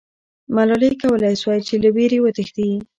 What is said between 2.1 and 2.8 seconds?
وتښتي.